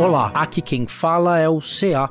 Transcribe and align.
Olá, 0.00 0.32
aqui 0.34 0.62
quem 0.62 0.86
fala 0.86 1.38
é 1.38 1.46
o 1.46 1.60
CA. 1.60 2.08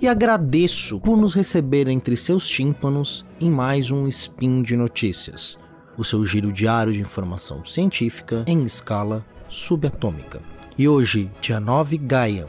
E 0.00 0.08
agradeço 0.08 0.98
por 0.98 1.16
nos 1.16 1.34
receber 1.34 1.86
entre 1.86 2.16
seus 2.16 2.48
tímpanos 2.48 3.24
em 3.40 3.48
mais 3.48 3.92
um 3.92 4.08
Spin 4.08 4.60
de 4.60 4.76
Notícias, 4.76 5.56
o 5.96 6.02
seu 6.02 6.24
giro 6.24 6.52
diário 6.52 6.92
de 6.92 7.00
informação 7.00 7.64
científica 7.64 8.42
em 8.44 8.64
escala 8.64 9.24
subatômica. 9.48 10.42
E 10.76 10.88
hoje, 10.88 11.30
dia 11.40 11.60
9 11.60 11.96
Gaia, 11.96 12.48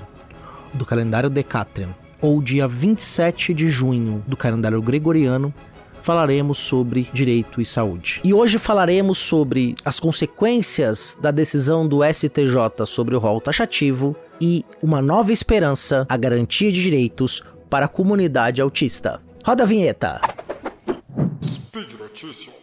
do 0.73 0.87
calendário 0.87 1.29
Decatrian, 1.29 1.95
ou 2.19 2.41
dia 2.41 2.67
27 2.67 3.53
de 3.53 3.69
junho 3.69 4.23
do 4.25 4.35
calendário 4.35 4.81
gregoriano, 4.81 5.53
falaremos 6.01 6.57
sobre 6.57 7.07
direito 7.13 7.61
e 7.61 7.65
saúde. 7.65 8.19
E 8.23 8.33
hoje 8.33 8.57
falaremos 8.57 9.19
sobre 9.19 9.75
as 9.85 9.99
consequências 9.99 11.15
da 11.21 11.29
decisão 11.29 11.87
do 11.87 11.99
STJ 12.03 12.87
sobre 12.87 13.15
o 13.15 13.19
rol 13.19 13.39
taxativo 13.39 14.15
e 14.41 14.65
uma 14.81 15.03
nova 15.03 15.31
esperança, 15.31 16.07
a 16.09 16.17
garantia 16.17 16.71
de 16.71 16.81
direitos 16.81 17.43
para 17.69 17.85
a 17.85 17.87
comunidade 17.87 18.59
autista. 18.59 19.21
Roda 19.45 19.61
a 19.61 19.65
vinheta. 19.67 20.19
Speed 21.45 21.93
Notícias. 21.99 22.55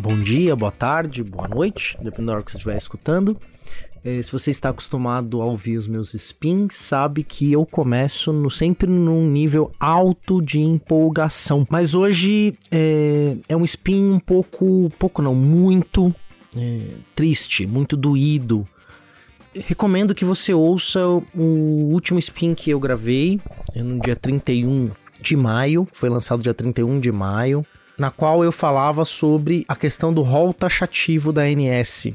Bom 0.00 0.20
dia, 0.20 0.54
boa 0.54 0.72
tarde, 0.72 1.24
boa 1.24 1.48
noite, 1.48 1.98
dependendo 2.00 2.26
da 2.28 2.32
hora 2.34 2.42
que 2.44 2.52
você 2.52 2.58
estiver 2.58 2.76
escutando. 2.76 3.36
É, 4.04 4.22
se 4.22 4.30
você 4.30 4.50
está 4.50 4.68
acostumado 4.68 5.42
a 5.42 5.44
ouvir 5.44 5.76
os 5.76 5.86
meus 5.86 6.14
spins, 6.14 6.74
sabe 6.74 7.22
que 7.24 7.52
eu 7.52 7.66
começo 7.66 8.32
no, 8.32 8.50
sempre 8.50 8.88
num 8.88 9.26
nível 9.26 9.70
alto 9.78 10.40
de 10.40 10.60
empolgação. 10.60 11.66
Mas 11.70 11.94
hoje 11.94 12.54
é, 12.70 13.36
é 13.48 13.56
um 13.56 13.64
spin 13.64 14.04
um 14.04 14.20
pouco, 14.20 14.90
pouco 14.98 15.20
não, 15.20 15.34
muito 15.34 16.14
é, 16.56 16.80
triste, 17.14 17.66
muito 17.66 17.96
doído. 17.96 18.66
Recomendo 19.54 20.14
que 20.14 20.24
você 20.24 20.54
ouça 20.54 21.00
o 21.06 21.90
último 21.92 22.18
spin 22.18 22.54
que 22.54 22.70
eu 22.70 22.78
gravei 22.78 23.40
é 23.74 23.82
no 23.82 24.00
dia 24.00 24.14
31 24.14 24.90
de 25.20 25.36
maio, 25.36 25.88
foi 25.92 26.08
lançado 26.08 26.42
dia 26.42 26.54
31 26.54 27.00
de 27.00 27.10
maio 27.10 27.64
na 27.98 28.12
qual 28.12 28.44
eu 28.44 28.52
falava 28.52 29.04
sobre 29.04 29.64
a 29.66 29.74
questão 29.74 30.14
do 30.14 30.22
rol 30.22 30.54
taxativo 30.54 31.32
da 31.32 31.42
ANS 31.42 32.12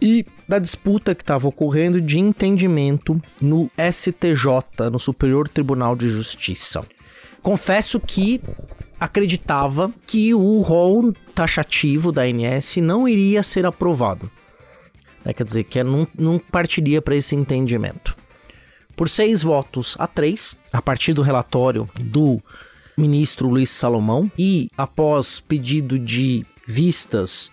e 0.00 0.24
da 0.48 0.58
disputa 0.58 1.14
que 1.14 1.22
estava 1.22 1.46
ocorrendo 1.46 2.00
de 2.00 2.18
entendimento 2.18 3.20
no 3.40 3.70
STJ, 3.76 4.90
no 4.90 4.98
Superior 4.98 5.48
Tribunal 5.48 5.94
de 5.94 6.08
Justiça. 6.08 6.82
Confesso 7.42 8.00
que 8.00 8.40
acreditava 8.98 9.92
que 10.06 10.34
o 10.34 10.60
rol 10.60 11.12
taxativo 11.34 12.12
da 12.12 12.22
ANS 12.22 12.76
não 12.76 13.08
iria 13.08 13.42
ser 13.42 13.64
aprovado. 13.64 14.30
É, 15.24 15.32
quer 15.32 15.44
dizer, 15.44 15.64
que 15.64 15.82
não, 15.82 16.06
não 16.18 16.38
partiria 16.38 17.00
para 17.00 17.16
esse 17.16 17.34
entendimento. 17.34 18.16
Por 18.96 19.08
seis 19.08 19.42
votos 19.42 19.96
a 19.98 20.06
três, 20.06 20.58
a 20.72 20.82
partir 20.82 21.12
do 21.12 21.22
relatório 21.22 21.88
do 21.98 22.40
ministro 22.96 23.48
Luiz 23.48 23.70
Salomão 23.70 24.30
e 24.38 24.68
após 24.76 25.40
pedido 25.40 25.98
de 25.98 26.44
vistas 26.66 27.50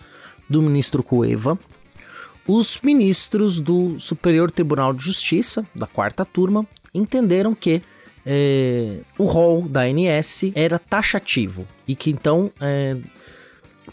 do 0.50 0.61
ministro 0.61 1.02
Cueva, 1.02 1.58
os 2.48 2.80
ministros 2.81 3.59
do 3.59 4.00
Superior 4.00 4.50
Tribunal 4.50 4.94
de 4.94 5.03
Justiça, 5.03 5.66
da 5.76 5.86
quarta 5.86 6.23
turma, 6.23 6.66
entenderam 6.94 7.54
que 7.54 7.82
é, 8.26 8.99
o 9.17 9.26
rol 9.26 9.67
da 9.67 9.82
ANS 9.82 10.52
era 10.55 10.80
taxativo 10.80 11.66
e 11.88 11.95
que 11.95 12.10
então 12.10 12.52
é, 12.60 12.98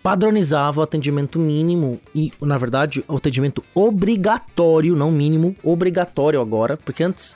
padronizava 0.03 0.81
o 0.81 0.83
atendimento 0.83 1.39
mínimo 1.39 2.01
e, 2.15 2.33
na 2.41 2.59
verdade, 2.59 3.05
o 3.09 3.17
atendimento 3.17 3.65
obrigatório, 3.75 4.97
não 4.97 5.11
mínimo, 5.11 5.55
obrigatório 5.63 6.41
agora, 6.41 6.77
porque 6.77 7.03
antes 7.03 7.35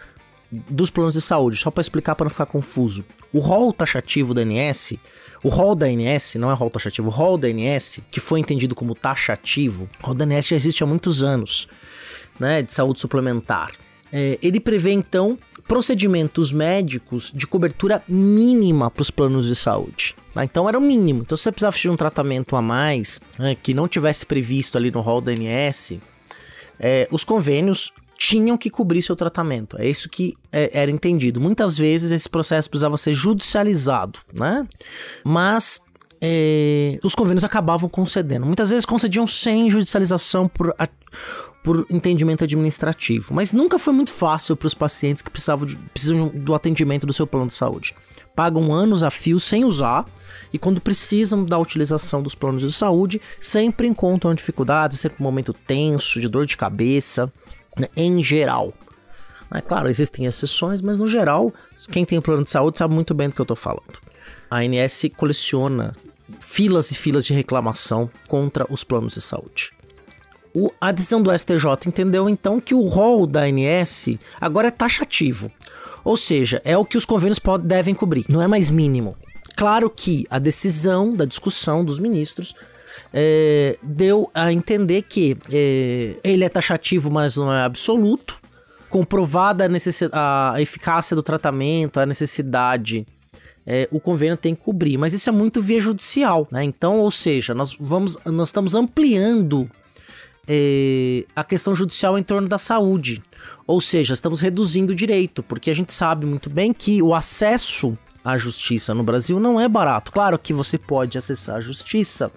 dos 0.50 0.90
planos 0.90 1.14
de 1.14 1.20
saúde, 1.20 1.56
só 1.56 1.70
para 1.70 1.80
explicar 1.80 2.14
para 2.14 2.24
não 2.24 2.30
ficar 2.30 2.46
confuso. 2.46 3.04
O 3.32 3.38
rol 3.38 3.72
taxativo 3.72 4.32
da 4.32 4.42
ANS, 4.42 4.94
o 5.42 5.48
rol 5.48 5.74
da 5.74 5.86
ANS, 5.86 6.36
não 6.36 6.50
é 6.50 6.54
rol 6.54 6.70
taxativo, 6.70 7.08
o 7.08 7.10
rol 7.10 7.36
da 7.36 7.48
ANS, 7.48 8.00
que 8.10 8.20
foi 8.20 8.40
entendido 8.40 8.74
como 8.74 8.94
taxativo, 8.94 9.88
o 10.02 10.06
rol 10.06 10.14
da 10.14 10.24
ANS 10.24 10.48
já 10.48 10.56
existe 10.56 10.82
há 10.82 10.86
muitos 10.86 11.22
anos, 11.22 11.68
né, 12.40 12.62
de 12.62 12.72
saúde 12.72 13.00
suplementar. 13.00 13.72
É, 14.10 14.38
ele 14.40 14.58
prevê 14.58 14.92
então 14.92 15.38
procedimentos 15.66 16.50
médicos 16.50 17.30
de 17.34 17.46
cobertura 17.46 18.02
mínima 18.08 18.90
para 18.90 19.02
os 19.02 19.10
planos 19.10 19.46
de 19.46 19.54
saúde. 19.54 20.16
Tá? 20.32 20.42
Então 20.42 20.66
era 20.66 20.78
o 20.78 20.80
mínimo. 20.80 21.20
Então 21.20 21.36
se 21.36 21.42
você 21.42 21.52
precisava 21.52 21.76
de 21.76 21.90
um 21.90 21.96
tratamento 21.96 22.56
a 22.56 22.62
mais 22.62 23.20
né, 23.38 23.54
que 23.54 23.74
não 23.74 23.86
tivesse 23.86 24.24
previsto 24.24 24.78
ali 24.78 24.90
no 24.90 25.02
rol 25.02 25.20
da 25.20 25.30
ANS, 25.30 25.98
é, 26.80 27.06
os 27.10 27.22
convênios 27.22 27.92
tinham 28.18 28.58
que 28.58 28.68
cobrir 28.68 29.00
seu 29.00 29.14
tratamento. 29.14 29.80
É 29.80 29.88
isso 29.88 30.08
que 30.08 30.36
é, 30.50 30.70
era 30.76 30.90
entendido. 30.90 31.40
Muitas 31.40 31.78
vezes 31.78 32.10
esse 32.10 32.28
processo 32.28 32.68
precisava 32.68 32.96
ser 32.96 33.14
judicializado, 33.14 34.18
né? 34.34 34.66
Mas 35.24 35.80
é, 36.20 36.98
os 37.04 37.14
convênios 37.14 37.44
acabavam 37.44 37.88
concedendo. 37.88 38.44
Muitas 38.44 38.70
vezes 38.70 38.84
concediam 38.84 39.24
sem 39.24 39.70
judicialização 39.70 40.48
por, 40.48 40.74
a, 40.76 40.88
por 41.62 41.86
entendimento 41.88 42.42
administrativo. 42.42 43.32
Mas 43.32 43.52
nunca 43.52 43.78
foi 43.78 43.92
muito 43.92 44.10
fácil 44.10 44.56
para 44.56 44.66
os 44.66 44.74
pacientes 44.74 45.22
que 45.22 45.30
precisavam 45.30 45.64
de, 45.64 45.76
precisam 45.76 46.26
do 46.26 46.56
atendimento 46.56 47.06
do 47.06 47.12
seu 47.12 47.26
plano 47.26 47.46
de 47.46 47.54
saúde. 47.54 47.94
Pagam 48.34 48.72
anos 48.72 49.04
a 49.04 49.12
fio 49.12 49.38
sem 49.38 49.64
usar 49.64 50.04
e 50.52 50.58
quando 50.58 50.80
precisam 50.80 51.44
da 51.44 51.56
utilização 51.56 52.20
dos 52.20 52.34
planos 52.34 52.62
de 52.62 52.72
saúde, 52.72 53.20
sempre 53.38 53.86
encontram 53.86 54.34
dificuldades, 54.34 54.98
sempre 54.98 55.20
um 55.20 55.24
momento 55.24 55.52
tenso, 55.52 56.20
de 56.20 56.28
dor 56.28 56.46
de 56.46 56.56
cabeça 56.56 57.32
né, 57.78 57.88
em 57.96 58.22
geral. 58.22 58.72
É 59.50 59.60
claro, 59.60 59.88
existem 59.88 60.26
exceções, 60.26 60.82
mas 60.82 60.98
no 60.98 61.06
geral, 61.06 61.52
quem 61.90 62.04
tem 62.04 62.20
plano 62.20 62.44
de 62.44 62.50
saúde 62.50 62.78
sabe 62.78 62.94
muito 62.94 63.14
bem 63.14 63.28
do 63.28 63.34
que 63.34 63.40
eu 63.40 63.44
estou 63.44 63.56
falando. 63.56 63.98
A 64.50 64.58
ANS 64.58 65.06
coleciona 65.16 65.94
filas 66.40 66.90
e 66.90 66.94
filas 66.94 67.24
de 67.24 67.32
reclamação 67.32 68.10
contra 68.26 68.66
os 68.68 68.84
planos 68.84 69.14
de 69.14 69.20
saúde. 69.20 69.70
O, 70.54 70.70
a 70.80 70.92
decisão 70.92 71.22
do 71.22 71.36
STJ 71.36 71.86
entendeu 71.86 72.28
então 72.28 72.60
que 72.60 72.74
o 72.74 72.88
rol 72.88 73.26
da 73.26 73.42
ANS 73.44 74.18
agora 74.40 74.68
é 74.68 74.70
taxativo, 74.70 75.50
ou 76.04 76.16
seja, 76.16 76.60
é 76.64 76.76
o 76.76 76.84
que 76.84 76.96
os 76.96 77.04
convênios 77.04 77.38
podem, 77.38 77.66
devem 77.66 77.94
cobrir, 77.94 78.24
não 78.28 78.42
é 78.42 78.46
mais 78.46 78.70
mínimo. 78.70 79.16
Claro 79.56 79.90
que 79.90 80.26
a 80.30 80.38
decisão 80.38 81.14
da 81.14 81.24
discussão 81.24 81.84
dos 81.84 81.98
ministros 81.98 82.54
é, 83.12 83.76
deu 83.82 84.30
a 84.34 84.52
entender 84.52 85.02
que 85.02 85.36
é, 85.50 86.16
ele 86.22 86.44
é 86.44 86.48
taxativo, 86.48 87.10
mas 87.10 87.36
não 87.36 87.52
é 87.52 87.62
absoluto. 87.62 88.38
Comprovada 88.88 89.68
a, 90.12 90.52
a 90.54 90.62
eficácia 90.62 91.14
do 91.14 91.22
tratamento, 91.22 92.00
a 92.00 92.06
necessidade 92.06 93.06
é, 93.70 93.86
o 93.92 94.00
convênio 94.00 94.34
tem 94.34 94.54
que 94.54 94.62
cobrir. 94.62 94.96
Mas 94.96 95.12
isso 95.12 95.28
é 95.28 95.32
muito 95.32 95.60
via 95.60 95.78
judicial, 95.78 96.48
né? 96.50 96.64
Então, 96.64 97.00
ou 97.00 97.10
seja, 97.10 97.52
nós 97.54 97.76
vamos, 97.78 98.16
nós 98.24 98.48
estamos 98.48 98.74
ampliando 98.74 99.70
é, 100.48 101.26
a 101.36 101.44
questão 101.44 101.74
judicial 101.74 102.18
em 102.18 102.22
torno 102.22 102.48
da 102.48 102.56
saúde. 102.56 103.22
Ou 103.66 103.78
seja, 103.78 104.14
estamos 104.14 104.40
reduzindo 104.40 104.94
o 104.94 104.96
direito, 104.96 105.42
porque 105.42 105.70
a 105.70 105.74
gente 105.74 105.92
sabe 105.92 106.24
muito 106.24 106.48
bem 106.48 106.72
que 106.72 107.02
o 107.02 107.14
acesso 107.14 107.96
à 108.24 108.38
justiça 108.38 108.94
no 108.94 109.02
Brasil 109.02 109.38
não 109.38 109.60
é 109.60 109.68
barato. 109.68 110.12
Claro 110.12 110.38
que 110.38 110.54
você 110.54 110.78
pode 110.78 111.18
acessar 111.18 111.56
a 111.56 111.60
justiça 111.60 112.32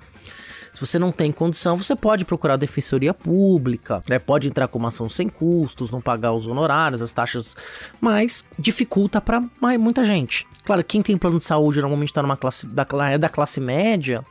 você 0.81 0.97
não 0.97 1.11
tem 1.11 1.31
condição, 1.31 1.77
você 1.77 1.95
pode 1.95 2.25
procurar 2.25 2.57
defensoria 2.57 3.13
pública, 3.13 4.01
né? 4.09 4.17
Pode 4.17 4.47
entrar 4.47 4.67
com 4.67 4.79
uma 4.79 4.87
ação 4.87 5.07
sem 5.07 5.29
custos, 5.29 5.91
não 5.91 6.01
pagar 6.01 6.33
os 6.33 6.47
honorários, 6.47 7.03
as 7.03 7.13
taxas, 7.13 7.55
mas 7.99 8.43
dificulta 8.57 9.22
para 9.22 9.41
muita 9.79 10.03
gente. 10.03 10.47
Claro, 10.66 10.83
quem 10.83 11.01
tem 11.03 11.16
plano 11.17 11.37
de 11.37 11.43
saúde 11.43 11.79
normalmente 11.81 12.09
está 12.09 12.23
numa 12.23 12.35
classe 12.35 12.66
da, 12.66 12.85
é 13.11 13.17
da 13.19 13.29
classe 13.29 13.61
média, 13.61 14.25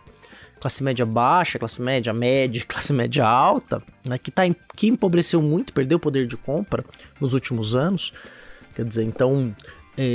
classe 0.61 0.83
média 0.83 1.07
baixa, 1.07 1.57
classe 1.57 1.81
média 1.81 2.13
média, 2.13 2.65
classe 2.69 2.93
média 2.93 3.25
alta, 3.25 3.81
né, 4.09 4.19
que, 4.19 4.33
tá, 4.33 4.43
que 4.77 4.89
empobreceu 4.89 5.41
muito, 5.41 5.73
perdeu 5.73 5.99
o 5.99 6.01
poder 6.01 6.27
de 6.27 6.37
compra 6.37 6.85
nos 7.21 7.33
últimos 7.33 7.77
anos. 7.77 8.13
Quer 8.75 8.85
dizer, 8.85 9.05
então 9.05 9.55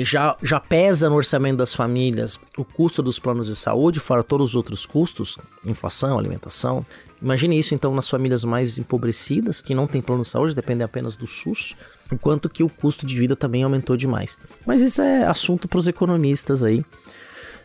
já, 0.03 0.35
já 0.41 0.59
pesa 0.59 1.09
no 1.09 1.15
orçamento 1.15 1.57
das 1.57 1.73
famílias 1.73 2.39
o 2.57 2.65
custo 2.65 3.03
dos 3.03 3.19
planos 3.19 3.47
de 3.47 3.55
saúde, 3.55 3.99
fora 3.99 4.23
todos 4.23 4.49
os 4.49 4.55
outros 4.55 4.85
custos, 4.85 5.37
inflação, 5.65 6.17
alimentação. 6.17 6.85
Imagine 7.21 7.59
isso 7.59 7.75
então 7.75 7.93
nas 7.93 8.09
famílias 8.09 8.43
mais 8.43 8.77
empobrecidas, 8.77 9.61
que 9.61 9.75
não 9.75 9.87
têm 9.87 10.01
plano 10.01 10.23
de 10.23 10.29
saúde, 10.29 10.55
dependem 10.55 10.83
apenas 10.83 11.15
do 11.15 11.27
SUS, 11.27 11.75
enquanto 12.11 12.49
que 12.49 12.63
o 12.63 12.69
custo 12.69 13.05
de 13.05 13.15
vida 13.15 13.35
também 13.35 13.63
aumentou 13.63 13.95
demais. 13.95 14.37
Mas 14.65 14.81
isso 14.81 15.01
é 15.01 15.25
assunto 15.25 15.67
para 15.67 15.79
os 15.79 15.87
economistas 15.87 16.63
aí 16.63 16.83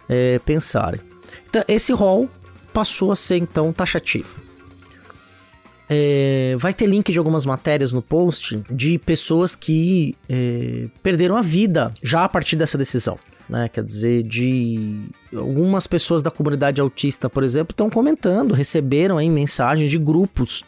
é, 0.08 0.38
pensarem. 0.40 1.00
Então, 1.48 1.62
esse 1.68 1.92
rol 1.92 2.28
passou 2.72 3.12
a 3.12 3.16
ser 3.16 3.36
então 3.36 3.72
taxativo. 3.72 4.49
É, 5.92 6.54
vai 6.56 6.72
ter 6.72 6.86
link 6.86 7.10
de 7.10 7.18
algumas 7.18 7.44
matérias 7.44 7.90
no 7.90 8.00
post 8.00 8.62
de 8.70 8.96
pessoas 8.96 9.56
que 9.56 10.14
é, 10.28 10.86
perderam 11.02 11.36
a 11.36 11.42
vida 11.42 11.92
já 12.00 12.22
a 12.22 12.28
partir 12.28 12.54
dessa 12.54 12.78
decisão. 12.78 13.18
né? 13.48 13.68
Quer 13.68 13.82
dizer, 13.82 14.22
de 14.22 15.08
algumas 15.34 15.88
pessoas 15.88 16.22
da 16.22 16.30
comunidade 16.30 16.80
autista, 16.80 17.28
por 17.28 17.42
exemplo, 17.42 17.72
estão 17.72 17.90
comentando, 17.90 18.54
receberam 18.54 19.18
aí 19.18 19.28
mensagens 19.28 19.90
de 19.90 19.98
grupos, 19.98 20.62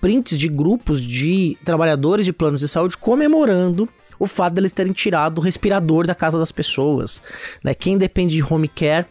prints 0.00 0.36
de 0.36 0.48
grupos 0.48 1.00
de 1.00 1.56
trabalhadores 1.64 2.26
de 2.26 2.32
planos 2.32 2.60
de 2.60 2.66
saúde 2.66 2.96
comemorando 2.96 3.88
o 4.18 4.26
fato 4.26 4.54
deles 4.54 4.72
terem 4.72 4.92
tirado 4.92 5.38
o 5.38 5.40
respirador 5.40 6.06
da 6.06 6.14
casa 6.14 6.38
das 6.38 6.52
pessoas, 6.52 7.22
né? 7.64 7.72
Quem 7.72 7.96
depende 7.96 8.34
de 8.34 8.42
home 8.42 8.68
care 8.68 9.06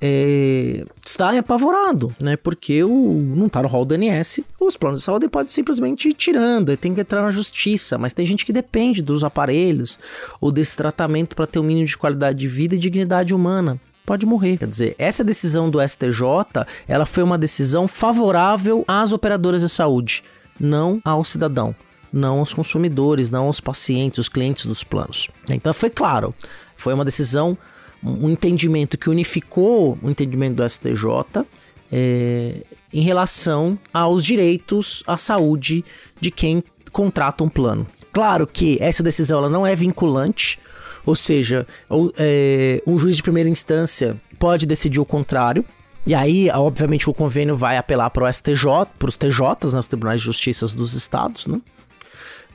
é, 0.00 0.84
está 1.04 1.36
apavorado, 1.38 2.14
né? 2.20 2.36
Porque 2.36 2.84
o, 2.84 3.14
não 3.34 3.46
está 3.46 3.62
no 3.62 3.68
rol 3.68 3.84
do 3.84 3.94
INS, 3.94 4.40
os 4.60 4.76
planos 4.76 5.00
de 5.00 5.06
saúde 5.06 5.28
podem 5.28 5.48
simplesmente 5.48 6.08
ir 6.08 6.14
tirando, 6.14 6.76
tem 6.76 6.94
que 6.94 7.00
entrar 7.00 7.22
na 7.22 7.30
justiça, 7.30 7.96
mas 7.96 8.12
tem 8.12 8.26
gente 8.26 8.44
que 8.44 8.52
depende 8.52 9.00
dos 9.00 9.24
aparelhos 9.24 9.98
ou 10.40 10.52
desse 10.52 10.76
tratamento 10.76 11.34
para 11.34 11.46
ter 11.46 11.58
um 11.58 11.62
mínimo 11.62 11.86
de 11.86 11.96
qualidade 11.96 12.38
de 12.38 12.48
vida 12.48 12.74
e 12.74 12.78
dignidade 12.78 13.34
humana 13.34 13.80
pode 14.04 14.24
morrer. 14.26 14.56
Quer 14.58 14.68
dizer, 14.68 14.94
essa 14.98 15.24
decisão 15.24 15.68
do 15.68 15.80
STJ, 15.86 16.64
ela 16.86 17.04
foi 17.04 17.22
uma 17.22 17.36
decisão 17.36 17.88
favorável 17.88 18.84
às 18.86 19.12
operadoras 19.12 19.62
de 19.62 19.68
saúde, 19.68 20.22
não 20.60 21.00
ao 21.04 21.24
cidadão, 21.24 21.74
não 22.12 22.38
aos 22.38 22.54
consumidores, 22.54 23.30
não 23.30 23.46
aos 23.46 23.60
pacientes, 23.60 24.20
os 24.20 24.28
clientes 24.28 24.66
dos 24.66 24.84
planos. 24.84 25.28
Então 25.48 25.74
foi 25.74 25.90
claro, 25.90 26.34
foi 26.76 26.94
uma 26.94 27.04
decisão 27.04 27.58
um 28.02 28.30
entendimento 28.30 28.96
que 28.98 29.10
unificou 29.10 29.98
o 30.02 30.10
entendimento 30.10 30.56
do 30.56 30.68
STJ 30.68 31.44
é, 31.90 32.62
em 32.92 33.00
relação 33.00 33.78
aos 33.92 34.24
direitos 34.24 35.02
à 35.06 35.16
saúde 35.16 35.84
de 36.20 36.30
quem 36.30 36.62
contrata 36.92 37.44
um 37.44 37.48
plano. 37.48 37.86
Claro 38.12 38.46
que 38.46 38.78
essa 38.80 39.02
decisão 39.02 39.38
ela 39.38 39.50
não 39.50 39.66
é 39.66 39.74
vinculante, 39.74 40.58
ou 41.04 41.14
seja, 41.14 41.66
o, 41.88 42.10
é, 42.16 42.82
um 42.86 42.98
juiz 42.98 43.16
de 43.16 43.22
primeira 43.22 43.48
instância 43.48 44.16
pode 44.38 44.66
decidir 44.66 44.98
o 44.98 45.04
contrário. 45.04 45.64
E 46.06 46.14
aí, 46.14 46.48
obviamente, 46.50 47.10
o 47.10 47.14
convênio 47.14 47.56
vai 47.56 47.76
apelar 47.76 48.10
para 48.10 48.24
o 48.24 48.32
STJ, 48.32 48.86
para 48.98 49.08
os 49.08 49.16
TJs, 49.16 49.72
né, 49.72 49.80
os 49.80 49.86
Tribunais 49.86 50.20
de 50.20 50.26
Justiça 50.26 50.66
dos 50.68 50.94
Estados, 50.94 51.46
né? 51.46 51.60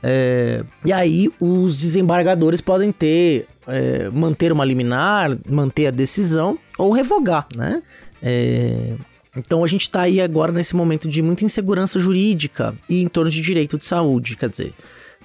É, 0.02 0.64
e 0.84 0.92
aí 0.92 1.30
os 1.38 1.78
desembargadores 1.78 2.60
podem 2.60 2.90
ter 2.90 3.46
é, 3.66 4.08
manter 4.10 4.50
uma 4.50 4.64
liminar, 4.64 5.38
manter 5.48 5.86
a 5.86 5.90
decisão 5.90 6.58
ou 6.76 6.92
revogar, 6.92 7.46
né? 7.56 7.82
É, 8.20 8.94
então 9.36 9.64
a 9.64 9.68
gente 9.68 9.82
está 9.82 10.02
aí 10.02 10.20
agora 10.20 10.52
nesse 10.52 10.74
momento 10.74 11.08
de 11.08 11.22
muita 11.22 11.44
insegurança 11.44 11.98
jurídica 11.98 12.74
e 12.88 13.02
em 13.02 13.08
torno 13.08 13.30
de 13.30 13.40
direito 13.40 13.78
de 13.78 13.86
saúde, 13.86 14.36
quer 14.36 14.48
dizer, 14.48 14.74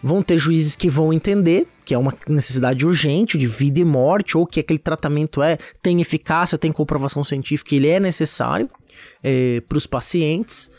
vão 0.01 0.21
ter 0.21 0.37
juízes 0.37 0.75
que 0.75 0.89
vão 0.89 1.11
entender 1.11 1.67
que 1.83 1.93
é 1.93 1.97
uma 1.97 2.13
necessidade 2.27 2.85
urgente 2.85 3.37
de 3.37 3.47
vida 3.47 3.79
e 3.79 3.85
morte 3.85 4.37
ou 4.37 4.45
que 4.45 4.59
aquele 4.59 4.79
tratamento 4.79 5.41
é 5.41 5.57
tem 5.81 6.01
eficácia, 6.01 6.57
tem 6.57 6.71
comprovação 6.71 7.23
científica, 7.23 7.73
ele 7.75 7.87
é 7.87 7.99
necessário 7.99 8.69
é, 9.23 9.61
para 9.67 9.77
os 9.77 9.87
pacientes 9.87 10.69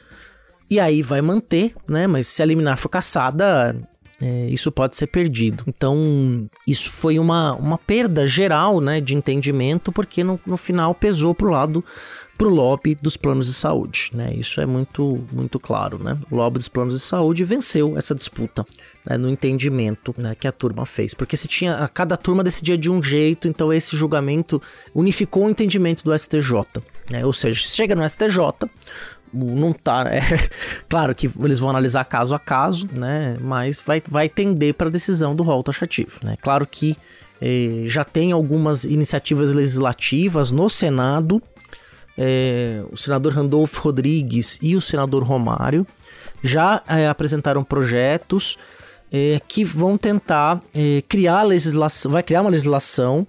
e 0.71 0.79
aí 0.79 1.03
vai 1.03 1.21
manter, 1.21 1.75
né? 1.89 2.07
Mas 2.07 2.27
se 2.27 2.43
a 2.43 2.47
liminar 2.47 2.77
for 2.77 2.89
caçada, 2.89 3.77
é, 4.21 4.47
isso 4.49 4.73
pode 4.73 4.97
ser 4.97 5.07
perdido. 5.07 5.65
Então, 5.67 6.47
isso 6.67 6.91
foi 6.91 7.19
uma, 7.19 7.55
uma 7.55 7.79
perda 7.79 8.27
geral 8.27 8.81
né, 8.81 9.01
de 9.01 9.15
entendimento, 9.15 9.93
porque 9.93 10.25
no, 10.25 10.41
no 10.45 10.57
final 10.57 10.95
pesou 10.95 11.35
para 11.35 11.47
o 11.47 11.51
lado 11.51 11.85
pro 12.39 12.49
lobby 12.49 12.95
dos 12.95 13.17
planos 13.17 13.49
de 13.49 13.55
saúde, 13.55 14.13
né? 14.15 14.33
Isso 14.33 14.61
é 14.61 14.67
muito 14.67 15.27
muito 15.33 15.59
claro, 15.59 15.99
né? 15.99 16.17
O 16.31 16.37
lobby 16.37 16.59
dos 16.59 16.69
planos 16.69 16.95
de 16.95 17.01
saúde 17.01 17.43
venceu 17.43 17.99
essa 17.99 18.15
disputa, 18.15 18.65
né? 19.05 19.19
no 19.19 19.29
entendimento 19.29 20.15
né, 20.17 20.37
que 20.37 20.47
a 20.47 20.53
turma 20.53 20.87
fez, 20.87 21.15
porque 21.15 21.37
se 21.37 21.49
tinha 21.49 21.91
cada 21.93 22.17
turma 22.17 22.45
decidia 22.45 22.79
de 22.79 22.89
um 22.89 23.03
jeito, 23.03 23.49
então 23.49 23.73
esse 23.73 23.97
julgamento 23.97 24.63
unificou 24.95 25.47
o 25.47 25.51
entendimento 25.51 26.05
do 26.05 26.17
STJ, 26.17 26.53
né? 27.11 27.27
Ou 27.27 27.33
seja, 27.33 27.61
chega 27.61 27.97
no 27.97 28.09
STJ, 28.09 28.71
não 29.33 29.73
tá. 29.73 30.05
É, 30.09 30.21
claro 30.89 31.15
que 31.15 31.31
eles 31.41 31.59
vão 31.59 31.71
analisar 31.71 32.05
caso 32.05 32.35
a 32.35 32.39
caso, 32.39 32.89
né? 32.93 33.37
Mas 33.41 33.81
vai, 33.81 34.03
vai 34.07 34.29
tender 34.29 34.75
para 34.75 34.89
a 34.89 34.91
decisão 34.91 35.35
do 35.35 35.43
rol 35.43 35.63
taxativo, 35.63 36.19
né? 36.25 36.37
Claro 36.41 36.67
que 36.67 36.97
eh, 37.41 37.85
já 37.87 38.05
tem 38.05 38.33
algumas 38.33 38.85
iniciativas 38.85 39.53
legislativas 39.53 40.51
no 40.51 40.69
Senado. 40.69 41.43
Eh, 42.17 42.83
o 42.91 42.97
senador 42.97 43.33
Randolfo 43.33 43.81
Rodrigues 43.81 44.59
e 44.61 44.75
o 44.75 44.81
senador 44.81 45.23
Romário 45.23 45.87
já 46.43 46.83
eh, 46.89 47.09
apresentaram 47.09 47.63
projetos 47.63 48.57
que 49.49 49.65
vão 49.65 49.97
tentar 49.97 50.61
criar 51.09 51.43
legislação, 51.43 52.13
vai 52.13 52.23
criar 52.23 52.43
uma 52.43 52.51
legislação 52.51 53.27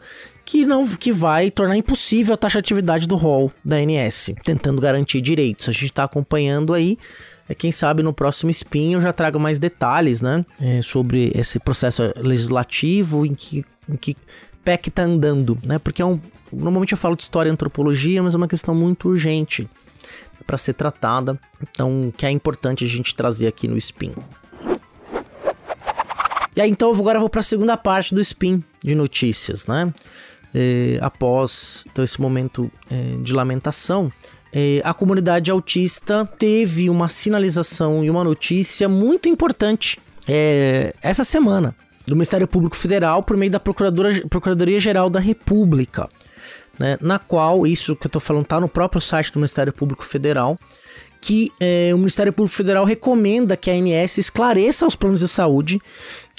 que 0.49 0.65
não 0.65 0.87
que 0.87 1.11
vai 1.11 1.51
tornar 1.51 1.77
impossível 1.77 2.33
a 2.33 2.37
taxatividade 2.37 3.07
do 3.07 3.15
rol 3.15 3.51
da 3.63 3.75
ANS, 3.75 4.31
tentando 4.43 4.81
garantir 4.81 5.21
direitos. 5.21 5.69
A 5.69 5.71
gente 5.71 5.85
está 5.85 6.05
acompanhando 6.05 6.73
aí. 6.73 6.97
É, 7.47 7.53
quem 7.53 7.71
sabe 7.71 8.01
no 8.01 8.11
próximo 8.11 8.49
spin 8.49 8.93
eu 8.93 9.01
já 9.01 9.13
trago 9.13 9.39
mais 9.39 9.59
detalhes, 9.59 10.21
né? 10.21 10.43
É, 10.59 10.81
sobre 10.81 11.31
esse 11.35 11.59
processo 11.59 12.01
legislativo, 12.17 13.27
em 13.27 13.35
que, 13.35 13.63
em 13.87 13.95
que 13.95 14.17
pé 14.65 14.75
que 14.75 14.89
tá 14.89 15.03
andando, 15.03 15.55
né? 15.63 15.77
Porque 15.77 16.01
é 16.01 16.05
um. 16.05 16.19
Normalmente 16.51 16.93
eu 16.93 16.97
falo 16.97 17.15
de 17.15 17.21
história 17.21 17.47
e 17.47 17.53
antropologia, 17.53 18.23
mas 18.23 18.33
é 18.33 18.37
uma 18.37 18.47
questão 18.47 18.73
muito 18.73 19.07
urgente 19.07 19.69
para 20.47 20.57
ser 20.57 20.73
tratada. 20.73 21.39
Então, 21.61 22.11
que 22.17 22.25
é 22.25 22.31
importante 22.31 22.83
a 22.83 22.87
gente 22.87 23.13
trazer 23.13 23.45
aqui 23.45 23.67
no 23.67 23.77
spin. 23.77 24.15
E 26.55 26.61
aí, 26.61 26.71
então, 26.71 26.91
agora 26.91 27.17
eu 27.17 27.21
vou 27.21 27.29
para 27.29 27.41
a 27.41 27.43
segunda 27.43 27.77
parte 27.77 28.15
do 28.15 28.19
spin 28.19 28.63
de 28.83 28.95
notícias, 28.95 29.67
né? 29.67 29.93
É, 30.53 30.97
após 31.01 31.83
então, 31.91 32.03
esse 32.03 32.19
momento 32.19 32.71
é, 32.89 33.15
de 33.21 33.33
lamentação, 33.33 34.11
é, 34.51 34.81
a 34.83 34.93
comunidade 34.93 35.51
autista 35.51 36.25
teve 36.37 36.89
uma 36.89 37.07
sinalização 37.07 38.03
e 38.03 38.09
uma 38.09 38.23
notícia 38.23 38.89
muito 38.89 39.29
importante 39.29 39.99
essa 41.01 41.23
semana 41.23 41.75
do 42.05 42.15
Ministério 42.15 42.47
Público 42.47 42.75
Federal 42.75 43.23
por 43.23 43.35
meio 43.35 43.51
da 43.51 43.59
Procuradoria 43.59 44.79
Geral 44.79 45.09
da 45.09 45.19
República, 45.19 46.07
né, 46.77 46.99
na 47.01 47.17
qual 47.17 47.65
isso 47.65 47.95
que 47.95 48.05
eu 48.05 48.09
estou 48.09 48.21
falando 48.21 48.43
está 48.43 48.59
no 48.59 48.69
próprio 48.69 49.01
site 49.01 49.31
do 49.31 49.39
Ministério 49.39 49.73
Público 49.73 50.05
Federal, 50.05 50.55
que 51.21 51.51
é, 51.59 51.91
o 51.93 51.97
Ministério 51.97 52.31
Público 52.31 52.55
Federal 52.55 52.85
recomenda 52.85 53.57
que 53.57 53.69
a 53.69 53.73
ANS 53.73 54.17
esclareça 54.17 54.85
aos 54.85 54.95
planos 54.95 55.19
de 55.19 55.27
saúde 55.27 55.81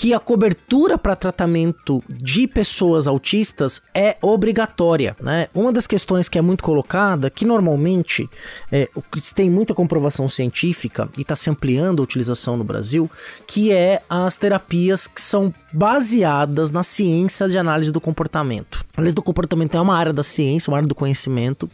que 0.00 0.14
a 0.14 0.18
cobertura 0.18 0.96
para 0.96 1.14
tratamento 1.14 2.02
de 2.08 2.48
pessoas 2.48 3.06
autistas 3.06 3.82
é 3.94 4.16
obrigatória. 4.22 5.14
Né? 5.20 5.48
Uma 5.54 5.70
das 5.70 5.86
questões 5.86 6.26
que 6.26 6.38
é 6.38 6.40
muito 6.40 6.64
colocada, 6.64 7.28
que 7.28 7.44
normalmente 7.44 8.26
é, 8.72 8.88
tem 9.34 9.50
muita 9.50 9.74
comprovação 9.74 10.26
científica 10.26 11.06
e 11.18 11.20
está 11.20 11.36
se 11.36 11.50
ampliando 11.50 12.00
a 12.00 12.04
utilização 12.04 12.56
no 12.56 12.64
Brasil, 12.64 13.10
que 13.46 13.72
é 13.72 14.00
as 14.08 14.38
terapias 14.38 15.06
que 15.06 15.20
são 15.20 15.52
baseadas 15.70 16.70
na 16.70 16.82
ciência 16.82 17.46
de 17.46 17.58
análise 17.58 17.92
do 17.92 18.00
comportamento. 18.00 18.86
A 18.96 19.02
análise 19.02 19.14
do 19.14 19.22
comportamento 19.22 19.76
é 19.76 19.80
uma 19.82 19.98
área 19.98 20.14
da 20.14 20.22
ciência, 20.22 20.70
uma 20.70 20.78
área 20.78 20.88
do 20.88 20.94
conhecimento 20.94 21.68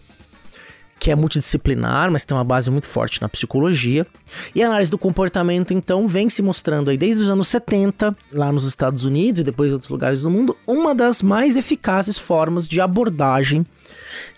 que 0.99 1.11
é 1.11 1.15
multidisciplinar, 1.15 2.11
mas 2.11 2.25
tem 2.25 2.37
uma 2.37 2.45
base 2.45 2.71
muito 2.71 2.87
forte 2.87 3.21
na 3.21 3.29
psicologia. 3.29 4.07
E 4.55 4.63
a 4.63 4.67
análise 4.67 4.91
do 4.91 4.99
comportamento, 4.99 5.73
então, 5.73 6.09
vem 6.09 6.29
se 6.29 6.43
mostrando 6.43 6.91
aí 6.91 6.97
desde 6.97 7.23
os 7.23 7.31
anos 7.31 7.49
70, 7.49 8.17
lá 8.33 8.51
nos 8.51 8.65
Estados 8.65 9.05
Unidos 9.05 9.41
e 9.41 9.45
depois 9.45 9.71
em 9.71 9.73
outros 9.73 9.91
lugares 9.91 10.23
do 10.23 10.31
mundo, 10.31 10.57
uma 10.67 10.95
das 10.95 11.23
mais 11.23 11.57
eficazes 11.57 12.19
formas 12.19 12.67
de 12.67 12.81
abordagem 12.81 13.67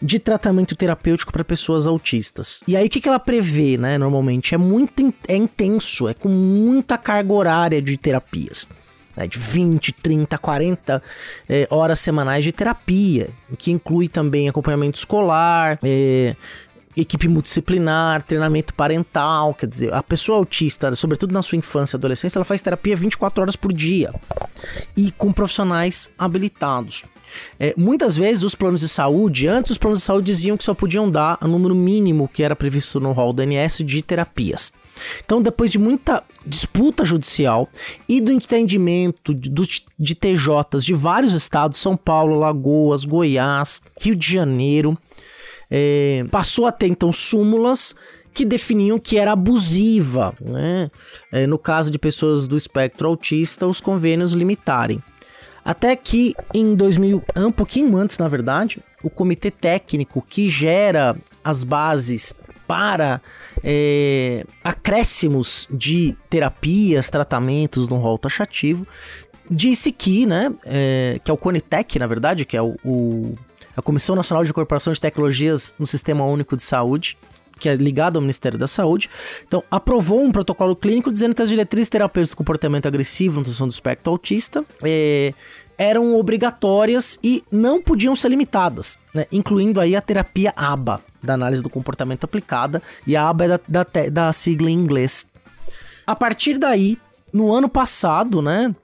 de 0.02 0.18
tratamento 0.18 0.74
terapêutico 0.74 1.32
para 1.32 1.44
pessoas 1.44 1.86
autistas. 1.86 2.60
E 2.66 2.76
aí 2.76 2.86
o 2.86 2.90
que, 2.90 3.00
que 3.00 3.08
ela 3.08 3.20
prevê, 3.20 3.76
né, 3.76 3.96
normalmente? 3.96 4.54
É 4.54 4.58
muito 4.58 5.14
é 5.28 5.36
intenso, 5.36 6.08
é 6.08 6.14
com 6.14 6.28
muita 6.28 6.98
carga 6.98 7.32
horária 7.32 7.80
de 7.80 7.96
terapias 7.96 8.66
né, 9.18 9.26
de 9.26 9.38
20, 9.38 9.92
30, 9.92 10.38
40 10.38 11.02
é, 11.48 11.66
horas 11.70 11.98
semanais 11.98 12.44
de 12.44 12.52
terapia, 12.52 13.28
que 13.58 13.72
inclui 13.72 14.08
também 14.08 14.48
acompanhamento 14.48 14.96
escolar, 14.96 15.78
é, 15.82 16.36
equipe 16.96 17.28
multidisciplinar, 17.28 18.22
treinamento 18.22 18.72
parental, 18.74 19.54
quer 19.54 19.66
dizer, 19.66 19.92
a 19.92 20.02
pessoa 20.02 20.38
autista, 20.38 20.94
sobretudo 20.94 21.32
na 21.32 21.42
sua 21.42 21.58
infância 21.58 21.96
e 21.96 21.98
adolescência, 21.98 22.38
ela 22.38 22.44
faz 22.44 22.62
terapia 22.62 22.94
24 22.96 23.42
horas 23.42 23.56
por 23.56 23.72
dia 23.72 24.12
e 24.96 25.10
com 25.10 25.32
profissionais 25.32 26.10
habilitados. 26.16 27.04
É, 27.58 27.74
muitas 27.76 28.16
vezes 28.16 28.42
os 28.42 28.54
planos 28.54 28.80
de 28.80 28.88
saúde, 28.88 29.46
antes 29.46 29.72
os 29.72 29.78
planos 29.78 29.98
de 29.98 30.04
saúde 30.04 30.26
diziam 30.26 30.56
que 30.56 30.64
só 30.64 30.74
podiam 30.74 31.10
dar 31.10 31.38
o 31.42 31.48
número 31.48 31.74
mínimo 31.74 32.28
que 32.28 32.42
era 32.42 32.56
previsto 32.56 32.98
no 33.00 33.12
rol 33.12 33.32
do 33.32 33.42
ANS 33.42 33.78
de 33.84 34.00
terapias. 34.00 34.72
Então, 35.24 35.42
depois 35.42 35.70
de 35.70 35.78
muita 35.78 36.22
disputa 36.46 37.04
judicial 37.04 37.68
e 38.08 38.20
do 38.20 38.32
entendimento 38.32 39.34
de, 39.34 39.50
de 39.98 40.14
TJs 40.14 40.84
de 40.84 40.94
vários 40.94 41.32
estados, 41.32 41.78
São 41.78 41.96
Paulo, 41.96 42.36
Lagoas, 42.36 43.04
Goiás, 43.04 43.82
Rio 44.00 44.16
de 44.16 44.32
Janeiro, 44.32 44.96
é, 45.70 46.24
passou 46.30 46.66
a 46.66 46.72
ter 46.72 46.86
então 46.86 47.12
súmulas 47.12 47.94
que 48.32 48.44
definiam 48.44 48.98
que 48.98 49.18
era 49.18 49.32
abusiva, 49.32 50.32
né? 50.40 50.90
É, 51.32 51.46
no 51.46 51.58
caso 51.58 51.90
de 51.90 51.98
pessoas 51.98 52.46
do 52.46 52.56
espectro 52.56 53.08
autista, 53.08 53.66
os 53.66 53.80
convênios 53.80 54.32
limitarem. 54.32 55.02
Até 55.64 55.94
que 55.96 56.34
em 56.54 56.74
2000, 56.74 57.22
um 57.36 57.52
pouquinho 57.52 57.96
antes, 57.96 58.16
na 58.16 58.28
verdade, 58.28 58.80
o 59.02 59.10
comitê 59.10 59.50
técnico 59.50 60.24
que 60.26 60.48
gera 60.48 61.16
as 61.44 61.64
bases 61.64 62.34
para 62.68 63.22
é, 63.64 64.44
acréscimos 64.62 65.66
de 65.70 66.14
terapias, 66.28 67.08
tratamentos 67.08 67.88
no 67.88 67.96
rol 67.96 68.18
taxativo, 68.18 68.86
disse 69.50 69.90
que, 69.90 70.26
né, 70.26 70.52
é, 70.66 71.18
que 71.24 71.30
é 71.30 71.34
o 71.34 71.36
Conitec, 71.38 71.98
na 71.98 72.06
verdade, 72.06 72.44
que 72.44 72.56
é 72.56 72.62
o, 72.62 72.76
o, 72.84 73.34
a 73.74 73.80
Comissão 73.80 74.14
Nacional 74.14 74.44
de 74.44 74.50
Incorporação 74.50 74.92
de 74.92 75.00
Tecnologias 75.00 75.74
no 75.78 75.86
Sistema 75.86 76.24
Único 76.26 76.54
de 76.54 76.62
Saúde, 76.62 77.16
que 77.58 77.68
é 77.68 77.74
ligado 77.74 78.16
ao 78.16 78.20
Ministério 78.20 78.58
da 78.58 78.68
Saúde, 78.68 79.10
então 79.46 79.64
aprovou 79.70 80.22
um 80.22 80.30
protocolo 80.30 80.76
clínico 80.76 81.10
dizendo 81.10 81.34
que 81.34 81.42
as 81.42 81.48
diretrizes 81.48 81.88
terapêuticas 81.88 82.34
do 82.34 82.36
comportamento 82.36 82.86
agressivo 82.86 83.36
na 83.36 83.40
nutrição 83.40 83.66
do 83.66 83.72
espectro 83.72 84.12
autista 84.12 84.64
é, 84.84 85.32
eram 85.78 86.14
obrigatórias 86.16 87.18
e 87.22 87.44
não 87.50 87.80
podiam 87.80 88.16
ser 88.16 88.28
limitadas, 88.28 88.98
né, 89.14 89.26
incluindo 89.30 89.80
aí 89.80 89.94
a 89.94 90.00
terapia 90.00 90.52
ABA, 90.56 91.00
da 91.22 91.34
análise 91.34 91.62
do 91.62 91.70
comportamento 91.70 92.24
aplicada, 92.24 92.82
e 93.06 93.16
a 93.16 93.28
ABA 93.28 93.44
é 93.44 93.48
da, 93.48 93.60
da, 93.68 93.86
da 94.10 94.32
sigla 94.32 94.70
em 94.70 94.74
inglês. 94.74 95.26
A 96.06 96.16
partir 96.16 96.58
daí, 96.58 96.98
no 97.32 97.52
ano 97.52 97.68
passado, 97.68 98.42
né, 98.42 98.74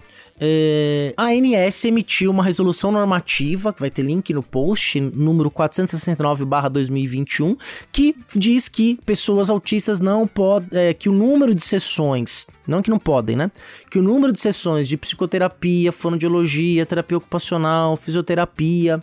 é, 0.40 1.14
a 1.16 1.26
ANS 1.26 1.84
emitiu 1.84 2.30
uma 2.30 2.42
resolução 2.42 2.90
normativa, 2.90 3.72
que 3.72 3.80
vai 3.80 3.90
ter 3.90 4.02
link 4.02 4.32
no 4.32 4.42
post, 4.42 5.00
número 5.00 5.50
469-2021, 5.50 7.56
que 7.92 8.16
diz 8.34 8.68
que 8.68 8.98
pessoas 9.06 9.48
autistas 9.48 10.00
não 10.00 10.26
podem. 10.26 10.68
É, 10.72 10.92
que 10.92 11.08
o 11.08 11.12
número 11.12 11.54
de 11.54 11.62
sessões, 11.62 12.46
não 12.66 12.82
que 12.82 12.90
não 12.90 12.98
podem, 12.98 13.36
né? 13.36 13.50
Que 13.90 13.98
o 13.98 14.02
número 14.02 14.32
de 14.32 14.40
sessões 14.40 14.88
de 14.88 14.96
psicoterapia, 14.96 15.92
fonoaudiologia, 15.92 16.84
terapia 16.84 17.18
ocupacional, 17.18 17.96
fisioterapia, 17.96 19.02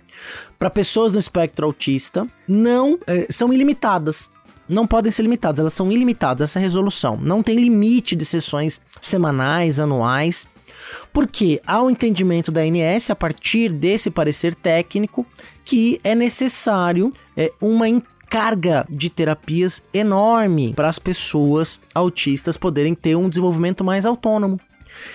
para 0.59 0.69
pessoas 0.69 1.13
no 1.13 1.19
espectro 1.19 1.65
autista, 1.65 2.27
não 2.47 2.99
é, 3.07 3.27
são 3.29 3.53
ilimitadas 3.53 4.29
não 4.69 4.85
podem 4.87 5.11
ser 5.11 5.23
limitadas, 5.23 5.59
elas 5.59 5.73
são 5.73 5.91
ilimitadas, 5.91 6.49
essa 6.49 6.59
resolução. 6.59 7.17
Não 7.17 7.43
tem 7.43 7.57
limite 7.57 8.15
de 8.15 8.23
sessões 8.23 8.79
semanais, 9.01 9.81
anuais. 9.81 10.47
Porque 11.13 11.61
há 11.65 11.81
um 11.81 11.89
entendimento 11.89 12.51
da 12.51 12.61
ANS, 12.61 13.09
a 13.09 13.15
partir 13.15 13.71
desse 13.71 14.09
parecer 14.09 14.55
técnico, 14.55 15.25
que 15.63 15.99
é 16.03 16.15
necessário 16.15 17.13
é, 17.35 17.51
uma 17.61 17.87
carga 18.29 18.85
de 18.89 19.09
terapias 19.09 19.83
enorme 19.93 20.73
para 20.73 20.87
as 20.87 20.97
pessoas 20.97 21.79
autistas 21.93 22.55
poderem 22.55 22.95
ter 22.95 23.15
um 23.15 23.27
desenvolvimento 23.27 23.83
mais 23.83 24.05
autônomo. 24.05 24.59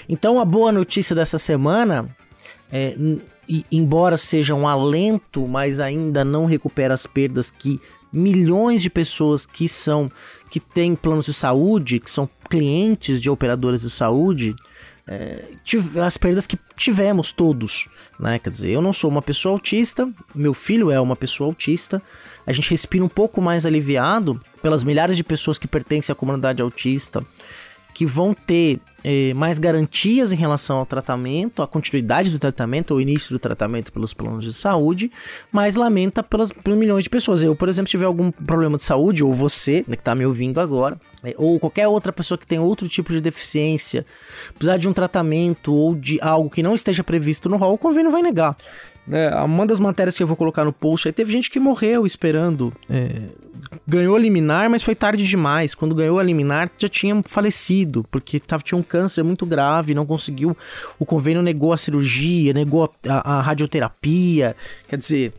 Então, 0.08 0.38
a 0.38 0.44
boa 0.44 0.70
notícia 0.70 1.16
dessa 1.16 1.38
semana 1.38 2.06
é, 2.70 2.94
e, 3.49 3.64
embora 3.70 4.16
seja 4.16 4.54
um 4.54 4.66
alento, 4.68 5.46
mas 5.46 5.80
ainda 5.80 6.25
não 6.25 6.46
recupera 6.46 6.94
as 6.94 7.06
perdas 7.06 7.50
que 7.50 7.80
milhões 8.12 8.82
de 8.82 8.90
pessoas 8.90 9.46
que 9.46 9.68
são 9.68 10.11
que 10.50 10.61
têm 10.61 10.94
planos 10.94 11.26
de 11.26 11.35
saúde, 11.35 12.00
que 12.00 12.11
são 12.11 12.28
clientes 12.49 13.20
de 13.20 13.28
operadoras 13.28 13.80
de 13.80 13.90
saúde, 13.90 14.54
as 16.04 16.16
perdas 16.16 16.46
que 16.46 16.58
tivemos 16.76 17.30
todos, 17.30 17.88
né? 18.18 18.38
Quer 18.38 18.50
dizer, 18.50 18.70
eu 18.70 18.82
não 18.82 18.92
sou 18.92 19.10
uma 19.10 19.22
pessoa 19.22 19.52
autista, 19.52 20.10
meu 20.34 20.52
filho 20.52 20.90
é 20.90 21.00
uma 21.00 21.14
pessoa 21.14 21.48
autista, 21.48 22.02
a 22.46 22.52
gente 22.52 22.70
respira 22.70 23.04
um 23.04 23.08
pouco 23.08 23.40
mais 23.40 23.64
aliviado 23.64 24.40
pelas 24.60 24.82
milhares 24.82 25.16
de 25.16 25.22
pessoas 25.22 25.58
que 25.58 25.68
pertencem 25.68 26.12
à 26.12 26.16
comunidade 26.16 26.60
autista, 26.60 27.25
que 27.96 28.04
vão 28.04 28.34
ter 28.34 28.78
eh, 29.02 29.32
mais 29.32 29.58
garantias 29.58 30.30
em 30.30 30.36
relação 30.36 30.76
ao 30.76 30.84
tratamento, 30.84 31.62
a 31.62 31.66
continuidade 31.66 32.28
do 32.28 32.38
tratamento 32.38 32.90
ou 32.90 33.00
início 33.00 33.32
do 33.32 33.38
tratamento 33.38 33.90
pelos 33.90 34.12
planos 34.12 34.44
de 34.44 34.52
saúde, 34.52 35.10
mas 35.50 35.76
lamenta 35.76 36.22
pelas, 36.22 36.52
pelos 36.52 36.78
milhões 36.78 37.04
de 37.04 37.08
pessoas. 37.08 37.42
Eu, 37.42 37.56
por 37.56 37.70
exemplo, 37.70 37.88
tiver 37.88 38.04
algum 38.04 38.30
problema 38.30 38.76
de 38.76 38.84
saúde, 38.84 39.24
ou 39.24 39.32
você, 39.32 39.82
né, 39.88 39.96
que 39.96 40.02
está 40.02 40.14
me 40.14 40.26
ouvindo 40.26 40.60
agora, 40.60 41.00
eh, 41.24 41.34
ou 41.38 41.58
qualquer 41.58 41.88
outra 41.88 42.12
pessoa 42.12 42.36
que 42.36 42.46
tem 42.46 42.58
outro 42.58 42.86
tipo 42.86 43.14
de 43.14 43.20
deficiência, 43.22 44.04
precisar 44.52 44.76
de 44.76 44.90
um 44.90 44.92
tratamento 44.92 45.72
ou 45.72 45.94
de 45.94 46.20
algo 46.20 46.50
que 46.50 46.62
não 46.62 46.74
esteja 46.74 47.02
previsto 47.02 47.48
no 47.48 47.56
rol, 47.56 47.72
o 47.72 47.78
convênio 47.78 48.10
vai 48.10 48.20
negar. 48.20 48.58
É, 49.10 49.34
uma 49.36 49.66
das 49.66 49.78
matérias 49.78 50.16
que 50.16 50.22
eu 50.22 50.26
vou 50.26 50.36
colocar 50.36 50.64
no 50.64 50.72
post 50.72 51.06
aí 51.06 51.12
teve 51.12 51.30
gente 51.30 51.50
que 51.50 51.60
morreu 51.60 52.04
esperando. 52.04 52.72
É, 52.90 53.22
ganhou 53.86 54.16
a 54.16 54.18
liminar, 54.18 54.68
mas 54.68 54.82
foi 54.82 54.94
tarde 54.94 55.26
demais. 55.26 55.75
Quando 55.75 55.94
ganhou 55.94 56.18
a 56.18 56.22
liminar, 56.22 56.70
já 56.76 56.88
tinha 56.88 57.20
falecido, 57.26 58.04
porque 58.10 58.40
tava, 58.40 58.62
tinha 58.62 58.78
um 58.78 58.82
câncer 58.82 59.22
muito 59.22 59.46
grave, 59.46 59.94
não 59.94 60.06
conseguiu. 60.06 60.56
O 60.98 61.04
convênio 61.04 61.42
negou 61.42 61.72
a 61.72 61.76
cirurgia, 61.76 62.52
negou 62.52 62.92
a, 63.08 63.38
a 63.38 63.40
radioterapia. 63.40 64.56
Quer 64.88 64.98
dizer, 64.98 65.32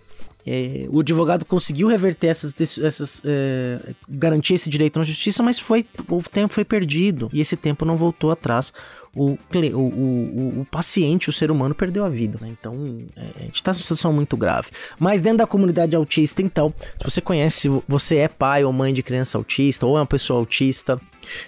é, 0.48 0.88
o 0.90 1.02
advogado 1.02 1.44
conseguiu 1.44 1.90
reverter 1.90 2.28
essas, 2.28 2.56
essas 2.80 3.22
é, 3.26 3.94
garantir 4.08 4.54
esse 4.54 4.70
direito 4.70 4.98
na 4.98 5.04
justiça, 5.04 5.44
mas 5.44 5.60
foi 5.60 5.86
o 6.10 6.24
tempo 6.24 6.54
foi 6.54 6.64
perdido 6.64 7.30
e 7.34 7.42
esse 7.42 7.58
tempo 7.58 7.84
não 7.84 7.98
voltou 7.98 8.32
atrás 8.32 8.72
o, 9.18 9.38
o, 9.74 9.80
o, 9.80 10.62
o 10.62 10.68
paciente, 10.70 11.30
o 11.30 11.34
ser 11.34 11.50
humano, 11.50 11.74
perdeu 11.74 12.06
a 12.06 12.10
vida. 12.10 12.38
Né? 12.40 12.50
Então, 12.52 12.74
é, 13.16 13.22
a 13.40 13.44
gente 13.44 13.56
está 13.56 13.72
numa 13.72 13.82
situação 13.82 14.14
muito 14.14 14.38
grave. 14.38 14.70
Mas 15.00 15.22
dentro 15.22 15.40
da 15.40 15.48
comunidade 15.48 15.96
autista, 15.96 16.42
então, 16.42 16.74
se 16.98 17.04
você 17.04 17.20
conhece, 17.20 17.70
você 17.88 18.18
é 18.18 18.28
pai 18.28 18.64
ou 18.64 18.72
mãe 18.72 18.94
de 18.94 19.02
criança 19.02 19.38
autista, 19.38 19.86
ou 19.86 19.98
é 19.98 20.02
uma 20.02 20.06
pessoa 20.06 20.40
autista, 20.40 21.02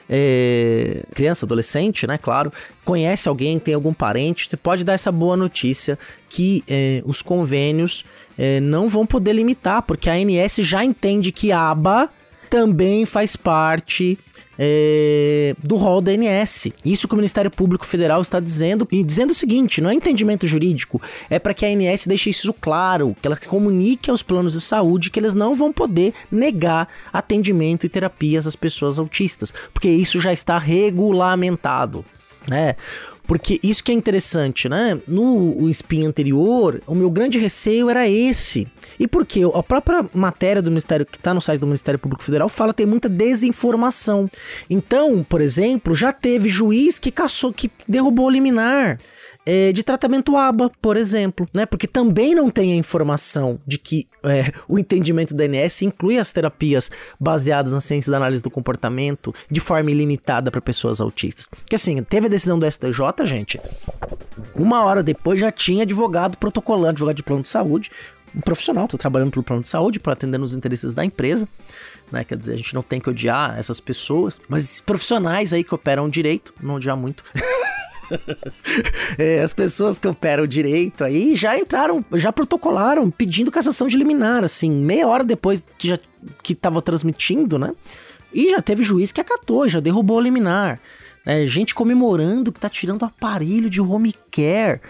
é, 0.09 1.03
criança, 1.13 1.45
adolescente, 1.45 2.05
né? 2.07 2.17
Claro, 2.17 2.51
conhece 2.83 3.29
alguém, 3.29 3.59
tem 3.59 3.73
algum 3.73 3.93
parente, 3.93 4.47
você 4.49 4.57
pode 4.57 4.83
dar 4.83 4.93
essa 4.93 5.11
boa 5.11 5.37
notícia 5.37 5.97
que 6.27 6.63
é, 6.67 7.01
os 7.05 7.21
convênios 7.21 8.03
é, 8.37 8.59
não 8.59 8.89
vão 8.89 9.05
poder 9.05 9.33
limitar, 9.33 9.81
porque 9.83 10.09
a 10.09 10.13
ANS 10.13 10.57
já 10.57 10.83
entende 10.83 11.31
que 11.31 11.51
a 11.51 11.69
aba 11.69 12.09
também 12.49 13.05
faz 13.05 13.35
parte 13.35 14.17
é, 14.57 15.55
do 15.63 15.77
rol 15.77 16.01
da 16.01 16.11
ANS. 16.11 16.67
Isso 16.83 17.07
que 17.07 17.13
o 17.13 17.17
Ministério 17.17 17.49
Público 17.49 17.85
Federal 17.85 18.21
está 18.21 18.41
dizendo, 18.41 18.85
e 18.91 19.01
dizendo 19.03 19.31
o 19.31 19.33
seguinte: 19.33 19.79
não 19.79 19.89
é 19.89 19.93
entendimento 19.93 20.45
jurídico, 20.45 21.01
é 21.29 21.39
para 21.39 21.53
que 21.53 21.65
a 21.65 21.69
ANS 21.69 22.07
deixe 22.07 22.29
isso 22.29 22.53
claro, 22.53 23.15
que 23.21 23.27
ela 23.27 23.37
comunique 23.37 24.11
aos 24.11 24.21
planos 24.21 24.53
de 24.53 24.61
saúde 24.61 25.09
que 25.09 25.19
eles 25.19 25.33
não 25.33 25.55
vão 25.55 25.71
poder 25.71 26.13
negar 26.29 26.89
atendimento 27.13 27.85
e 27.85 27.89
terapias 27.89 28.45
às 28.45 28.55
pessoas 28.55 28.99
autistas, 28.99 29.53
porque 29.73 29.87
isso 29.87 30.19
já 30.19 30.33
está 30.33 30.57
regulamentado. 30.57 32.03
né? 32.47 32.75
Porque 33.29 33.59
isso 33.61 33.83
que 33.83 33.91
é 33.91 33.93
interessante, 33.93 34.67
né? 34.67 34.99
No 35.07 35.69
spin 35.69 36.03
anterior, 36.07 36.81
o 36.87 36.95
meu 36.95 37.11
grande 37.11 37.37
receio 37.37 37.87
era 37.87 38.09
esse. 38.09 38.67
E 38.99 39.07
porque 39.07 39.41
a 39.53 39.61
própria 39.61 40.03
matéria 40.15 40.63
do 40.63 40.71
Ministério, 40.71 41.05
que 41.05 41.15
está 41.15 41.31
no 41.31 41.39
site 41.39 41.59
do 41.59 41.67
Ministério 41.67 41.99
Público 41.99 42.23
Federal, 42.23 42.49
fala 42.49 42.73
que 42.73 42.77
tem 42.77 42.87
muita 42.87 43.07
desinformação. 43.07 44.27
Então, 44.67 45.23
por 45.23 45.41
exemplo, 45.41 45.93
já 45.93 46.11
teve 46.11 46.49
juiz 46.49 46.97
que 46.97 47.11
caçou, 47.11 47.53
que 47.53 47.69
derrubou 47.87 48.31
liminar 48.31 48.99
é, 49.51 49.73
de 49.73 49.81
tratamento 49.81 50.37
ABA, 50.37 50.69
por 50.79 50.95
exemplo, 50.95 51.49
né? 51.51 51.65
Porque 51.65 51.87
também 51.87 52.35
não 52.35 52.51
tem 52.51 52.73
a 52.73 52.75
informação 52.75 53.59
de 53.65 53.79
que 53.79 54.07
é, 54.23 54.51
o 54.67 54.77
entendimento 54.77 55.33
da 55.33 55.43
ANS 55.45 55.81
inclui 55.81 56.19
as 56.19 56.31
terapias 56.31 56.91
baseadas 57.19 57.73
na 57.73 57.81
ciência 57.81 58.11
da 58.11 58.17
análise 58.17 58.43
do 58.43 58.51
comportamento 58.51 59.33
de 59.49 59.59
forma 59.59 59.89
ilimitada 59.89 60.51
para 60.51 60.61
pessoas 60.61 61.01
autistas. 61.01 61.47
Porque 61.47 61.75
assim, 61.75 62.03
teve 62.03 62.27
a 62.27 62.29
decisão 62.29 62.59
do 62.59 62.71
STJ, 62.71 63.25
gente, 63.25 63.59
uma 64.53 64.83
hora 64.85 65.01
depois 65.01 65.39
já 65.39 65.51
tinha 65.51 65.81
advogado 65.81 66.37
protocolando, 66.37 66.89
advogado 66.89 67.15
de 67.15 67.23
plano 67.23 67.41
de 67.41 67.47
saúde, 67.47 67.89
um 68.35 68.41
profissional, 68.41 68.85
estou 68.85 68.99
trabalhando 68.99 69.31
pelo 69.31 69.41
plano 69.41 69.63
de 69.63 69.69
saúde 69.69 69.99
para 69.99 70.13
atender 70.13 70.39
os 70.39 70.53
interesses 70.53 70.93
da 70.93 71.03
empresa, 71.03 71.49
né? 72.11 72.23
Quer 72.23 72.37
dizer, 72.37 72.53
a 72.53 72.57
gente 72.57 72.75
não 72.75 72.83
tem 72.83 72.99
que 72.99 73.09
odiar 73.09 73.57
essas 73.57 73.79
pessoas, 73.79 74.39
mas 74.47 74.63
esses 74.63 74.81
profissionais 74.81 75.53
aí 75.53 75.63
que 75.63 75.73
operam 75.73 76.07
direito, 76.07 76.53
não 76.61 76.75
odiar 76.75 76.95
muito. 76.95 77.23
é, 79.17 79.41
as 79.41 79.53
pessoas 79.53 79.99
que 79.99 80.07
operam 80.07 80.47
direito 80.47 81.03
aí 81.03 81.35
já 81.35 81.57
entraram, 81.57 82.03
já 82.13 82.31
protocolaram 82.31 83.09
pedindo 83.09 83.51
cassação 83.51 83.87
de 83.87 83.97
liminar, 83.97 84.43
assim, 84.43 84.71
meia 84.71 85.07
hora 85.07 85.23
depois 85.23 85.63
que 85.77 85.87
já 85.87 85.97
que 86.43 86.53
tava 86.53 86.81
transmitindo, 86.81 87.57
né? 87.57 87.73
E 88.33 88.51
já 88.51 88.61
teve 88.61 88.83
juiz 88.83 89.11
que 89.11 89.21
acatou, 89.21 89.67
já 89.67 89.79
derrubou 89.79 90.17
o 90.17 90.21
liminar. 90.21 90.79
Né? 91.25 91.47
Gente 91.47 91.73
comemorando 91.73 92.51
que 92.51 92.59
tá 92.59 92.69
tirando 92.69 93.03
aparelho 93.03 93.69
de 93.69 93.81
home 93.81 94.13
care, 94.31 94.81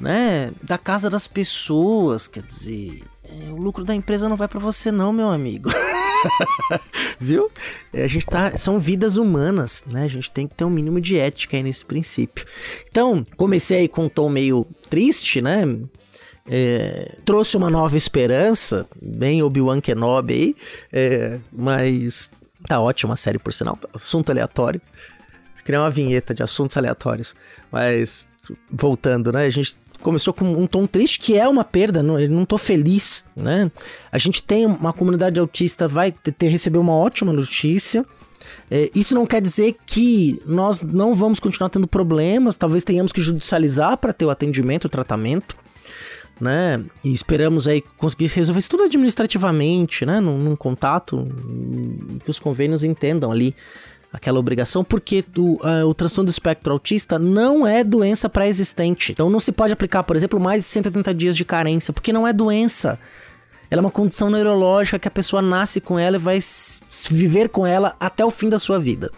né? 0.00 0.50
Da 0.62 0.78
casa 0.78 1.08
das 1.08 1.26
pessoas, 1.26 2.26
quer 2.26 2.42
dizer, 2.42 3.02
é, 3.24 3.50
o 3.50 3.56
lucro 3.56 3.84
da 3.84 3.94
empresa 3.94 4.28
não 4.28 4.36
vai 4.36 4.48
para 4.48 4.58
você 4.58 4.90
não, 4.90 5.12
meu 5.12 5.28
amigo. 5.28 5.70
Viu? 7.20 7.50
É, 7.92 8.04
a 8.04 8.06
gente 8.06 8.26
tá. 8.26 8.56
São 8.56 8.78
vidas 8.78 9.16
humanas, 9.16 9.84
né? 9.86 10.04
A 10.04 10.08
gente 10.08 10.30
tem 10.30 10.46
que 10.46 10.54
ter 10.54 10.64
um 10.64 10.70
mínimo 10.70 11.00
de 11.00 11.18
ética 11.18 11.56
aí 11.56 11.62
nesse 11.62 11.84
princípio. 11.84 12.44
Então, 12.88 13.24
comecei 13.36 13.80
aí 13.80 13.88
com 13.88 14.04
um 14.04 14.08
tom 14.08 14.28
meio 14.28 14.66
triste, 14.88 15.40
né? 15.40 15.64
É, 16.48 17.18
trouxe 17.24 17.56
uma 17.56 17.70
nova 17.70 17.96
esperança, 17.96 18.86
bem 19.00 19.42
Obi-Wan 19.42 19.80
Kenobi 19.80 20.34
aí, 20.34 20.56
é, 20.92 21.38
mas 21.52 22.32
tá 22.66 22.80
ótima 22.80 23.14
a 23.14 23.16
série 23.16 23.38
por 23.38 23.52
sinal, 23.52 23.78
assunto 23.94 24.30
aleatório. 24.30 24.80
Criar 25.64 25.82
uma 25.82 25.90
vinheta 25.90 26.34
de 26.34 26.42
assuntos 26.42 26.76
aleatórios, 26.76 27.36
mas 27.70 28.26
voltando, 28.68 29.30
né? 29.30 29.44
A 29.44 29.50
gente 29.50 29.78
começou 30.02 30.34
com 30.34 30.44
um 30.44 30.66
tom 30.66 30.86
triste, 30.86 31.18
que 31.18 31.38
é 31.38 31.48
uma 31.48 31.64
perda, 31.64 32.02
não, 32.02 32.18
eu 32.18 32.28
não 32.28 32.44
tô 32.44 32.58
feliz, 32.58 33.24
né? 33.34 33.70
A 34.10 34.18
gente 34.18 34.42
tem 34.42 34.66
uma 34.66 34.92
comunidade 34.92 35.38
autista, 35.40 35.88
vai 35.88 36.12
ter, 36.12 36.32
ter 36.32 36.48
receber 36.48 36.78
uma 36.78 36.94
ótima 36.94 37.32
notícia. 37.32 38.04
É, 38.70 38.90
isso 38.94 39.14
não 39.14 39.24
quer 39.26 39.40
dizer 39.40 39.76
que 39.86 40.42
nós 40.44 40.82
não 40.82 41.14
vamos 41.14 41.38
continuar 41.40 41.70
tendo 41.70 41.86
problemas, 41.86 42.56
talvez 42.56 42.84
tenhamos 42.84 43.12
que 43.12 43.20
judicializar 43.20 43.96
para 43.98 44.12
ter 44.12 44.24
o 44.24 44.30
atendimento, 44.30 44.86
o 44.86 44.88
tratamento, 44.88 45.56
né? 46.40 46.82
E 47.04 47.12
esperamos 47.12 47.68
aí 47.68 47.82
conseguir 47.96 48.26
resolver 48.26 48.58
isso 48.58 48.70
tudo 48.70 48.84
administrativamente, 48.84 50.04
né? 50.04 50.20
Num, 50.20 50.38
num 50.38 50.56
contato, 50.56 51.24
que 52.24 52.30
os 52.30 52.38
convênios 52.38 52.82
entendam 52.82 53.30
ali 53.30 53.54
aquela 54.12 54.38
obrigação, 54.38 54.84
porque 54.84 55.24
o, 55.36 55.54
uh, 55.66 55.86
o 55.86 55.94
transtorno 55.94 56.26
do 56.26 56.30
espectro 56.30 56.72
autista 56.72 57.18
não 57.18 57.66
é 57.66 57.82
doença 57.82 58.28
pré-existente. 58.28 59.12
Então 59.12 59.30
não 59.30 59.40
se 59.40 59.50
pode 59.50 59.72
aplicar, 59.72 60.02
por 60.02 60.14
exemplo, 60.14 60.38
mais 60.38 60.64
de 60.64 60.68
180 60.68 61.14
dias 61.14 61.36
de 61.36 61.44
carência, 61.44 61.92
porque 61.92 62.12
não 62.12 62.26
é 62.26 62.32
doença. 62.32 62.98
Ela 63.70 63.80
é 63.80 63.84
uma 63.84 63.90
condição 63.90 64.28
neurológica 64.28 64.98
que 64.98 65.08
a 65.08 65.10
pessoa 65.10 65.40
nasce 65.40 65.80
com 65.80 65.98
ela 65.98 66.16
e 66.16 66.20
vai 66.20 66.38
viver 67.10 67.48
com 67.48 67.66
ela 67.66 67.96
até 67.98 68.22
o 68.22 68.30
fim 68.30 68.50
da 68.50 68.58
sua 68.58 68.78
vida. 68.78 69.10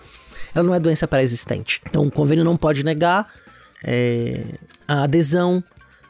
Ela 0.54 0.64
não 0.64 0.74
é 0.74 0.78
doença 0.78 1.08
pré-existente. 1.08 1.80
Então 1.90 2.06
o 2.06 2.10
convênio 2.10 2.44
não 2.44 2.56
pode 2.56 2.84
negar 2.84 3.28
é, 3.82 4.44
a 4.86 5.02
adesão. 5.02 5.62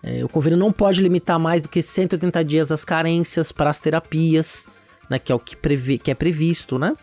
É, 0.03 0.23
o 0.23 0.29
convênio 0.29 0.59
não 0.59 0.71
pode 0.71 1.03
limitar 1.03 1.39
mais 1.39 1.63
do 1.63 1.71
que 1.71 1.81
180 1.81 2.45
dias 2.45 2.71
as 2.71 2.85
carências 2.85 3.51
para 3.51 3.71
as 3.71 3.81
terapias, 3.81 4.67
né, 5.09 5.19
que 5.19 5.33
é 5.33 5.35
o 5.35 5.39
que, 5.39 5.57
previ 5.57 5.97
que 5.97 6.11
é 6.11 6.15
previsto, 6.15 6.79
né? 6.79 6.95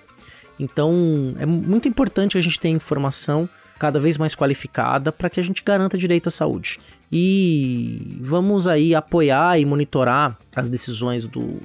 Então, 0.60 1.36
é 1.40 1.46
muito 1.46 1.88
importante 1.88 2.38
a 2.38 2.42
gente 2.42 2.60
ter 2.60 2.70
informação 2.70 3.50
cada 3.80 4.00
vez 4.00 4.16
mais 4.16 4.36
qualificada 4.36 5.12
para 5.12 5.28
que 5.28 5.40
a 5.40 5.44
gente 5.44 5.64
garanta 5.64 5.98
direito 5.98 6.28
à 6.28 6.32
saúde. 6.32 6.80
E 7.12 8.16
vamos 8.22 8.68
aí 8.68 8.94
apoiar 8.94 9.60
e 9.60 9.66
monitorar 9.66 10.38
as 10.56 10.70
decisões 10.70 11.26
do 11.26 11.60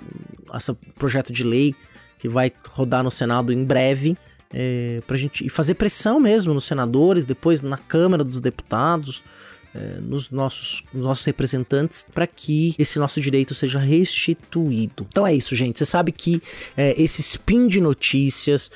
esse 0.54 0.72
projeto 0.98 1.30
de 1.30 1.44
lei 1.44 1.74
que 2.18 2.26
vai 2.26 2.50
rodar 2.70 3.04
no 3.04 3.10
Senado 3.10 3.52
em 3.52 3.62
breve. 3.64 4.16
É, 4.50 5.02
pra 5.06 5.16
gente 5.16 5.44
e 5.44 5.50
fazer 5.50 5.74
pressão 5.74 6.18
mesmo 6.18 6.54
nos 6.54 6.64
senadores, 6.64 7.26
depois 7.26 7.60
na 7.60 7.76
Câmara 7.76 8.24
dos 8.24 8.40
Deputados, 8.40 9.22
nos, 10.02 10.30
nossos, 10.30 10.82
nos 10.92 11.04
nossos 11.06 11.24
representantes 11.24 12.06
para 12.12 12.26
que 12.26 12.74
esse 12.78 12.98
nosso 12.98 13.20
direito 13.20 13.54
seja 13.54 13.78
restituído. 13.78 15.06
Então 15.08 15.26
é 15.26 15.34
isso, 15.34 15.54
gente. 15.54 15.78
Você 15.78 15.84
sabe 15.84 16.12
que 16.12 16.42
é, 16.76 17.00
esse 17.00 17.20
spin 17.20 17.68
de 17.68 17.80
notícias 17.80 18.70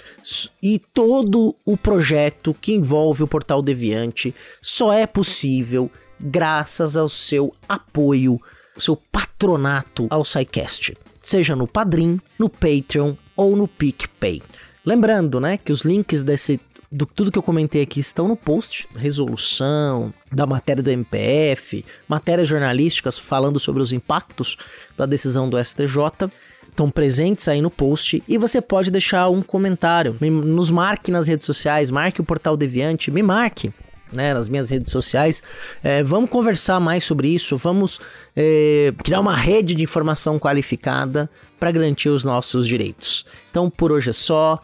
e 0.62 0.78
todo 0.78 1.54
o 1.64 1.76
projeto 1.76 2.54
que 2.60 2.72
envolve 2.72 3.22
o 3.22 3.28
Portal 3.28 3.62
Deviante 3.62 4.34
só 4.60 4.92
é 4.92 5.06
possível 5.06 5.90
graças 6.20 6.96
ao 6.96 7.08
seu 7.08 7.54
apoio, 7.68 8.40
seu 8.76 8.96
patronato 8.96 10.06
ao 10.10 10.24
SciCast. 10.24 10.96
Seja 11.22 11.54
no 11.54 11.66
Padrim, 11.66 12.18
no 12.38 12.48
Patreon 12.48 13.14
ou 13.36 13.56
no 13.56 13.68
PicPay. 13.68 14.42
Lembrando, 14.84 15.38
né, 15.38 15.58
que 15.58 15.72
os 15.72 15.82
links 15.82 16.22
desse 16.22 16.58
do 16.90 17.06
tudo 17.06 17.30
que 17.30 17.38
eu 17.38 17.42
comentei 17.42 17.82
aqui 17.82 18.00
estão 18.00 18.26
no 18.26 18.34
post, 18.34 18.88
resolução 18.96 20.12
da 20.32 20.44
matéria 20.44 20.82
do 20.82 20.90
MPF, 20.90 21.84
matérias 22.08 22.48
jornalísticas 22.48 23.16
falando 23.16 23.60
sobre 23.60 23.80
os 23.80 23.92
impactos 23.92 24.56
da 24.96 25.06
decisão 25.06 25.48
do 25.48 25.62
STJ 25.62 26.30
estão 26.66 26.90
presentes 26.90 27.46
aí 27.46 27.60
no 27.60 27.70
post 27.70 28.22
e 28.26 28.38
você 28.38 28.60
pode 28.60 28.90
deixar 28.90 29.28
um 29.28 29.42
comentário, 29.42 30.16
nos 30.20 30.70
marque 30.70 31.10
nas 31.10 31.28
redes 31.28 31.46
sociais, 31.46 31.90
marque 31.90 32.20
o 32.20 32.24
Portal 32.24 32.56
Deviante, 32.56 33.10
me 33.10 33.22
marque. 33.22 33.72
Né, 34.12 34.34
nas 34.34 34.48
minhas 34.48 34.68
redes 34.68 34.90
sociais, 34.90 35.40
é, 35.84 36.02
vamos 36.02 36.28
conversar 36.28 36.80
mais 36.80 37.04
sobre 37.04 37.28
isso, 37.28 37.56
vamos 37.56 38.00
é, 38.34 38.92
criar 39.04 39.20
uma 39.20 39.36
rede 39.36 39.72
de 39.72 39.84
informação 39.84 40.36
qualificada 40.36 41.30
para 41.60 41.70
garantir 41.70 42.08
os 42.08 42.24
nossos 42.24 42.66
direitos. 42.66 43.24
Então, 43.52 43.70
por 43.70 43.92
hoje 43.92 44.10
é 44.10 44.12
só. 44.12 44.60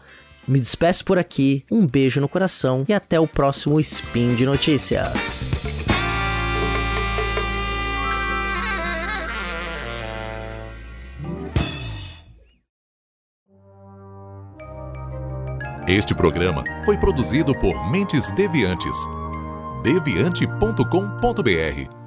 Me 0.47 0.59
despeço 0.59 1.03
por 1.03 1.17
aqui, 1.17 1.65
um 1.69 1.85
beijo 1.85 2.21
no 2.21 2.29
coração 2.29 2.85
e 2.87 2.93
até 2.93 3.19
o 3.19 3.27
próximo 3.27 3.79
Spin 3.79 4.35
de 4.35 4.45
Notícias. 4.45 5.51
Este 15.87 16.13
programa 16.13 16.63
foi 16.83 16.97
produzido 16.97 17.57
por 17.57 17.89
Mentes 17.89 18.29
Deviantes. 18.31 18.97
deviante.com.br 19.83 22.06